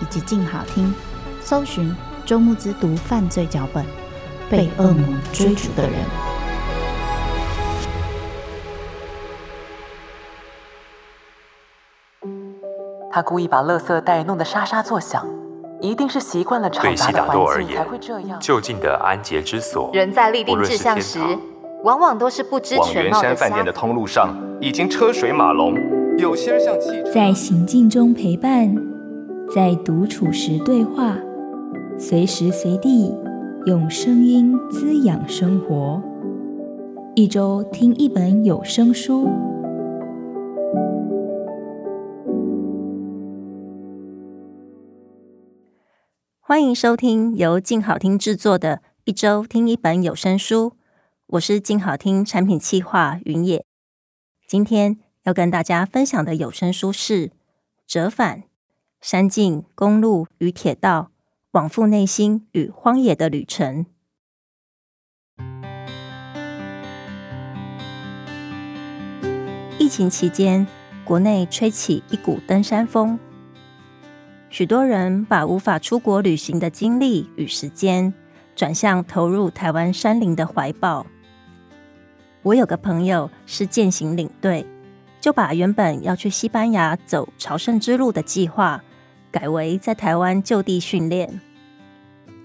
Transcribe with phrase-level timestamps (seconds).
[0.00, 0.94] 以及静好听，
[1.40, 1.94] 搜寻。
[2.26, 3.82] 周慕之读犯罪脚本，
[4.50, 5.92] 被恶魔追逐的人。
[13.10, 15.26] 他故意把垃圾袋弄得沙沙作响，
[15.80, 18.38] 一定是习惯了吵杂的环境才会这样。
[18.38, 21.18] 就近的安洁之所，人在立定志向时，
[21.82, 23.22] 往往都是不知全貌的。
[23.22, 25.74] 往圆山饭店的通路上已经车水马龙，
[26.18, 28.76] 有些人像汽车在行进中陪伴，
[29.54, 31.16] 在独处时对话。
[31.98, 33.12] 随时随地
[33.66, 36.02] 用声音滋养生活，
[37.16, 39.28] 一周听一本有声书。
[46.40, 50.70] 欢迎收听由静好听制作的《一周听一本有声书》，
[51.26, 53.64] 我是静好听产品企划云野。
[54.46, 57.28] 今天要跟大家分享的有声书是
[57.86, 58.44] 《折返：
[59.00, 61.10] 山径、公路与铁道》。
[61.52, 63.86] 往复内心与荒野的旅程。
[69.78, 70.66] 疫情期间，
[71.06, 73.18] 国内吹起一股登山风，
[74.50, 78.12] 许多人把无法出国旅行的精力与时间
[78.54, 81.06] 转向投入台湾山林的怀抱。
[82.42, 84.66] 我有个朋友是健行领队，
[85.18, 88.84] 就把原本要去西班牙走朝圣之路的计划。
[89.30, 91.40] 改为在台湾就地训练。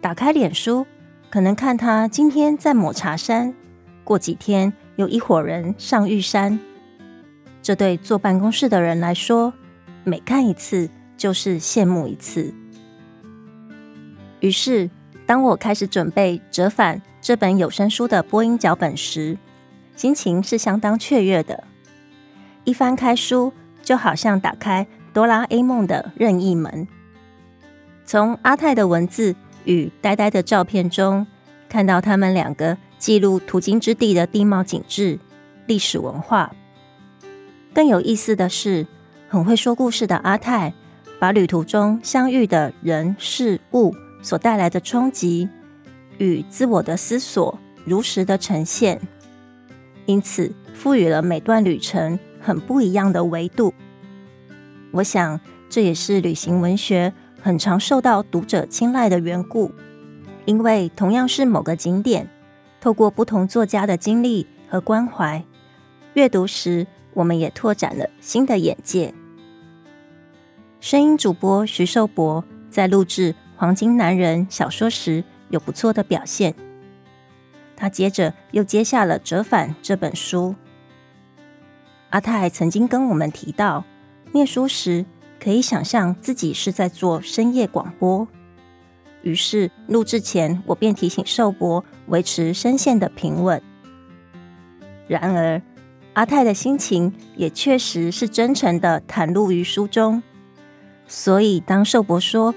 [0.00, 0.86] 打开脸书，
[1.28, 3.54] 可能看他今天在抹茶山，
[4.02, 6.58] 过几天有一伙人上玉山。
[7.62, 9.52] 这对坐办公室的人来说，
[10.04, 12.54] 每看一次就是羡慕一次。
[14.40, 14.88] 于是，
[15.26, 19.36] 当我开始准备《折返》这本有声书的播音脚本时，
[19.94, 21.62] 心情是相当雀跃的。
[22.64, 23.52] 一翻开书，
[23.82, 24.86] 就好像打开。
[25.12, 26.86] 哆啦 A 梦的任意门，
[28.04, 29.34] 从阿泰的文字
[29.64, 31.26] 与呆呆的照片中，
[31.68, 35.18] 看到他们两个记录途经之地的地貌景致、
[35.66, 36.52] 历史文化。
[37.74, 38.86] 更有意思的是，
[39.28, 40.72] 很会说故事的阿泰，
[41.18, 45.48] 把旅途中相遇的人事物所带来的冲击
[46.18, 49.00] 与自我的思索，如实的呈现，
[50.06, 53.74] 因此赋予了每段旅程很不一样的维度。
[54.92, 59.72] 我想，这也是旅行文学很常受到读者青睐的缘故。
[60.46, 62.28] 因为同样是某个景点，
[62.80, 65.44] 透过不同作家的经历和关怀，
[66.14, 69.14] 阅读时我们也拓展了新的眼界。
[70.80, 76.54] 声音主播徐寿博在录制《黄金男人》小说时有不错的表现，
[77.76, 80.56] 他接着又接下了《折返》这本书。
[82.08, 83.84] 阿泰曾经跟我们提到。
[84.32, 85.04] 念书时，
[85.42, 88.28] 可以想象自己是在做深夜广播。
[89.22, 93.60] 于是录制前，我便提醒寿博维持声线的平稳。
[95.08, 95.60] 然而，
[96.12, 100.22] 阿泰的心情也确实是真诚地袒露于书中。
[101.08, 102.54] 所以，当寿博说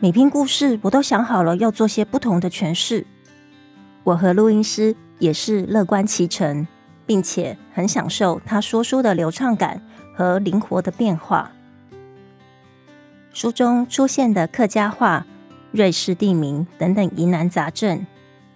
[0.00, 3.06] 每篇故事我都想好了要做些不同的诠释，
[4.04, 6.66] 我和录音师也是乐观其成，
[7.06, 9.82] 并且很享受他说书的流畅感。
[10.14, 11.50] 和灵活的变化。
[13.32, 15.26] 书中出现的客家话、
[15.72, 18.06] 瑞士地名等等疑难杂症，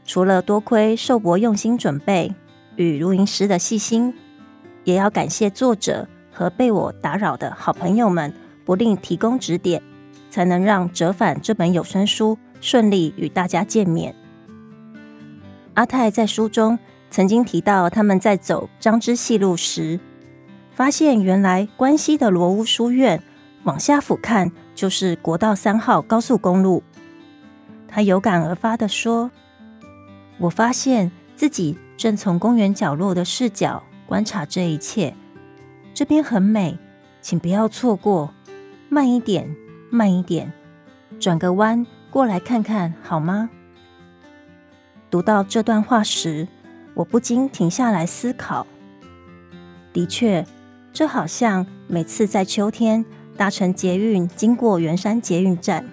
[0.04, 2.32] 除了多亏寿伯用心准备
[2.76, 4.14] 与录音师的细心，
[4.84, 8.32] 也要感谢作者和被我打扰的好朋友们
[8.64, 9.82] 不吝提供指点，
[10.30, 14.14] 才能让《折返》这本有声书顺利与大家见面。
[15.74, 16.78] 阿泰在书中
[17.10, 19.98] 曾经提到，他们在走张之细路时，
[20.78, 23.20] 发现原来关西的罗屋书院
[23.64, 26.84] 往下俯瞰就是国道三号高速公路，
[27.88, 29.32] 他有感而发地说
[30.38, 35.14] ：“我发现自己正从公园角落的视角观察这一切，
[35.92, 36.78] 这边很美，
[37.20, 38.32] 请不要错过。
[38.88, 39.56] 慢一点，
[39.90, 40.52] 慢一点，
[41.18, 43.50] 转个弯过来看看好吗？”
[45.10, 46.46] 读到这段话时，
[46.94, 48.64] 我不禁停下来思考。
[49.92, 50.46] 的确，
[50.98, 53.04] 就好像每次在秋天
[53.36, 55.88] 搭乘捷运经过圆山捷运站，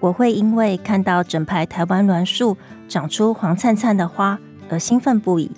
[0.00, 2.56] 我会因为看到整排台湾栾树
[2.88, 4.40] 长出黄灿灿的花
[4.70, 5.50] 而兴奋不已。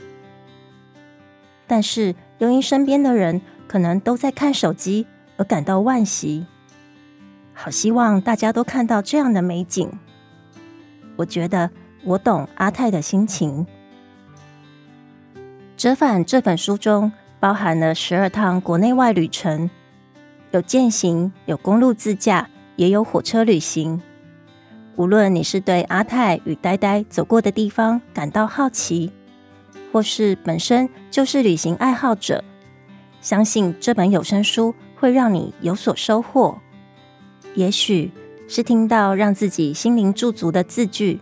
[1.68, 5.06] 但是，又因身边的人可能都在看手机
[5.36, 6.44] 而感到惋惜。
[7.54, 9.88] 好希望大家都看到这样的美景。
[11.14, 11.70] 我觉得
[12.02, 13.64] 我懂阿泰的心情。
[15.76, 17.12] 折返这本书中。
[17.40, 19.70] 包含了十二趟国内外旅程，
[20.50, 24.00] 有健行，有公路自驾，也有火车旅行。
[24.96, 29.10] 无论你是对阿泰与呆呆走过的地方感到好奇，
[29.90, 32.44] 或是本身就是旅行爱好者，
[33.22, 36.58] 相信这本有声书会让你有所收获。
[37.54, 38.12] 也许
[38.46, 41.20] 是听到让自己心灵驻足的字句，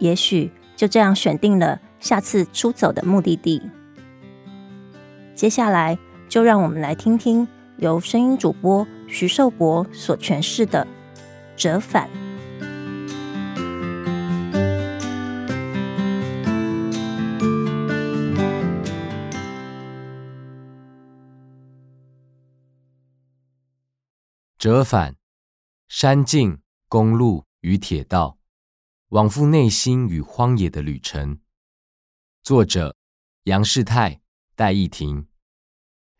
[0.00, 3.62] 也许就这样选定了下次出走的目的地。
[5.40, 5.98] 接下来，
[6.28, 7.48] 就让我们来听听
[7.78, 10.86] 由声音主播徐寿博所诠释的
[11.56, 12.10] 《折返》。
[24.58, 25.16] 折返，
[25.88, 28.36] 山径、公路与铁道，
[29.08, 31.38] 往复内心与荒野的旅程。
[32.42, 32.94] 作者：
[33.44, 34.20] 杨世泰、
[34.54, 35.29] 戴义婷。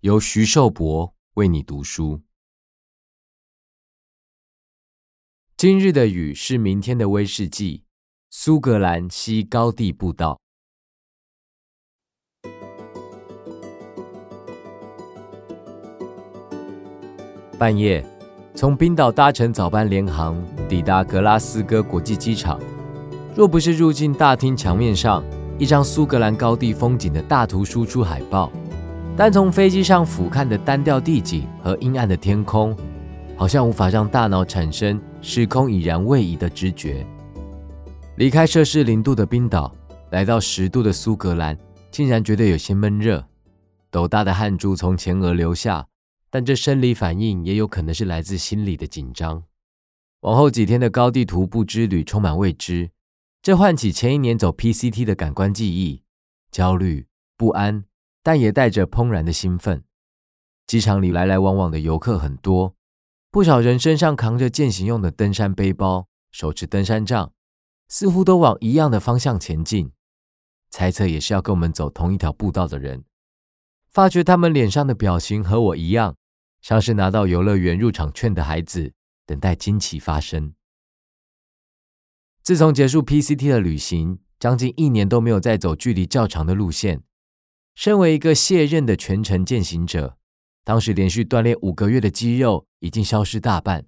[0.01, 2.23] 由徐寿伯为你读书。
[5.59, 7.85] 今日的雨是明天的威士忌。
[8.31, 10.41] 苏格兰西高地步道。
[17.59, 18.03] 半夜，
[18.55, 22.59] 从冰岛搭乘早班联航抵达格拉斯哥国际机场。
[23.37, 25.23] 若不是入境大厅墙面上
[25.59, 28.51] 一张苏格兰高地风景的大图输出海报。
[29.21, 32.75] 单从飞机上俯瞰的单调地景和阴暗的天空，
[33.37, 37.07] 好像无法让大脑产生时空已然位移的知觉。
[38.17, 39.77] 离开摄氏零度的冰岛，
[40.11, 41.55] 来到十度的苏格兰，
[41.91, 43.23] 竟然觉得有些闷热，
[43.91, 45.87] 斗大的汗珠从前额流下。
[46.31, 49.43] 但这生理反应也有可能是来自心理的紧张。
[50.21, 52.89] 往后几天的高地徒步之旅充满未知，
[53.43, 56.05] 这唤起前一年走 PCT 的感官记忆，
[56.51, 57.05] 焦虑
[57.37, 57.85] 不安。
[58.23, 59.85] 但也带着怦然的兴奋。
[60.67, 62.75] 机场里来来往往的游客很多，
[63.31, 67.33] 不少人身上扛着健行用的登山背包，手持登山杖，
[67.89, 69.93] 似乎都往一样的方向前进。
[70.71, 73.05] 猜测也是要跟我们走同一条步道的人。
[73.91, 76.15] 发觉他们脸上的表情和我一样，
[76.61, 78.93] 像是拿到游乐园入场券的孩子，
[79.27, 80.55] 等待惊奇发生。
[82.45, 87.03] 自从结束 PCT 的旅行，将近一年都没有再走距离较长的路线。
[87.81, 90.19] 身为一个卸任的全程践行者，
[90.65, 93.87] 当时连续锻炼五个月的肌肉已经消失大半，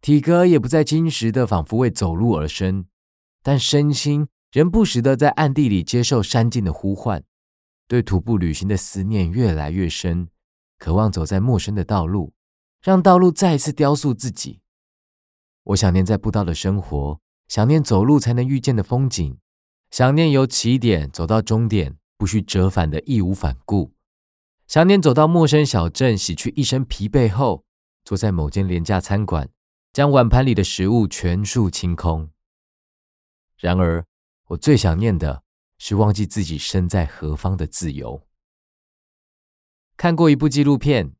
[0.00, 2.86] 体格也不再矜实的，仿佛为走路而生。
[3.40, 7.22] 但身心仍不时的在暗地里接受山径的呼唤，
[7.86, 10.26] 对徒步旅行的思念越来越深，
[10.76, 12.32] 渴望走在陌生的道路，
[12.82, 14.58] 让道路再一次雕塑自己。
[15.62, 19.38] 我想念在步道的生活，想念走路才能遇见的风景，
[19.92, 21.99] 想念由起点走到终点。
[22.20, 23.94] 不需折返的义无反顾，
[24.66, 27.64] 想念走到陌生小镇，洗去一身疲惫后，
[28.04, 29.48] 坐在某间廉价餐馆，
[29.90, 32.28] 将碗盘里的食物全数清空。
[33.56, 34.04] 然而，
[34.48, 35.42] 我最想念的
[35.78, 38.26] 是忘记自己身在何方的自由。
[39.96, 41.14] 看过一部纪录片，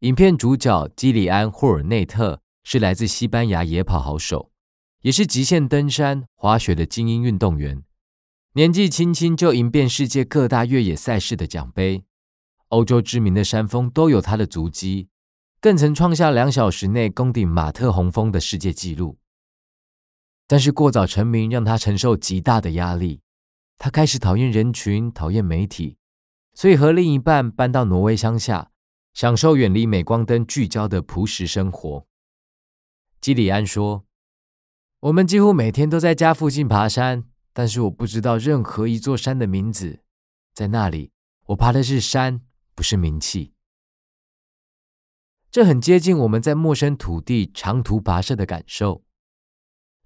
[0.00, 4.50] 影片主角基里安·霍尔内特是来自西班牙野跑好手，
[5.02, 7.84] 也是极限登山、滑雪的精英运动员。
[8.54, 12.02] 年纪轻轻就赢遍世界各大越野赛事的奖杯，
[12.70, 15.08] 欧洲知名的山峰都有他的足迹，
[15.60, 19.18] 更曾创下两小时内攻顶马特洪峰的世界纪录。
[20.48, 23.20] 但是过早成名让他承受极大的压力，
[23.78, 25.96] 他开始讨厌人群，讨厌媒体，
[26.52, 28.72] 所以和另一半搬到挪威乡下，
[29.14, 32.04] 享受远离镁光灯聚焦的朴实生活。
[33.20, 34.06] 基里安说
[34.98, 40.00] ：“我们几乎每天都在家附近爬山。”但是我不知道任何一座山的名字，
[40.54, 41.12] 在那里，
[41.46, 42.42] 我爬的是山，
[42.74, 43.54] 不是名气。
[45.50, 49.02] 这很接近我们在陌生土地长途跋涉的感受。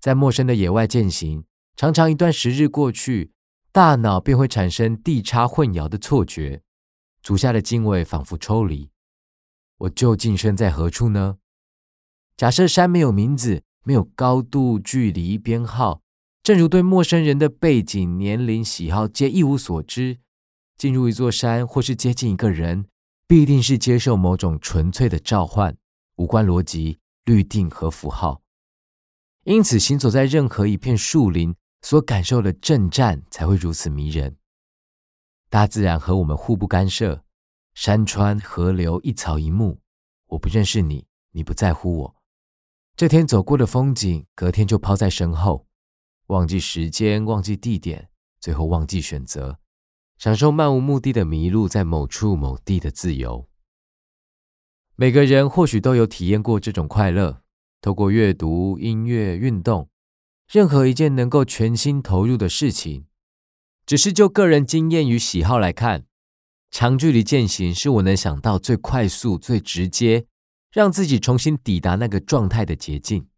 [0.01, 1.45] 在陌生的野外健行，
[1.77, 3.33] 常常一段时日过去，
[3.73, 6.63] 大脑便会产生地差混淆的错觉，
[7.23, 8.91] 足下的经纬仿佛抽离。
[9.79, 11.39] 我究竟身在何处呢？
[12.37, 16.01] 假设山没有名字，没有高度、距离、编号，
[16.45, 20.19] 正如对陌生人的背景、年龄、喜好皆一无所知，
[20.77, 22.85] 进入一座山或是接近一个人，
[23.27, 25.75] 必定是接受某种纯粹的召唤，
[26.17, 28.43] 无关逻辑、律定和符号。
[29.45, 34.37] 因此，行走在任何一片树林，所感受的震颤才会如此迷人。
[35.49, 37.25] 大自然和我们互不干涉。
[37.73, 39.81] 山川河流一草一木，
[40.27, 42.17] 我不认识你，你不在乎我。
[42.95, 45.67] 这天走过的风景，隔天就抛在身后，
[46.29, 48.09] 忘记时间，忘记地点，
[48.41, 49.59] 最后忘记选择，
[50.19, 53.49] 享受漫无目的的迷路在某处某地的自由。
[54.97, 57.43] 每个人或许都有体验过这种快乐，
[57.81, 59.91] 透过阅读、音乐、运动，
[60.51, 63.07] 任何一件能够全心投入的事情。
[63.85, 66.07] 只是就个人经验与喜好来看。
[66.71, 70.27] 长距离健行是我能想到最快速、最直接，
[70.73, 73.29] 让自己重新抵达那个状态的捷径。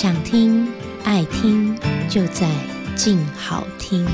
[0.00, 0.64] 想听、
[1.02, 1.76] 爱听，
[2.08, 2.48] 就在
[2.94, 4.06] 静好听。